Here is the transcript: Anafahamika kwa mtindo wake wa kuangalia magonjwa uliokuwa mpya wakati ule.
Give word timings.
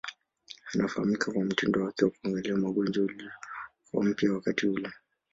Anafahamika 0.73 1.31
kwa 1.31 1.43
mtindo 1.43 1.83
wake 1.83 2.05
wa 2.05 2.11
kuangalia 2.11 2.57
magonjwa 2.57 3.03
uliokuwa 3.03 4.03
mpya 4.03 4.33
wakati 4.33 4.67
ule. 4.67 4.91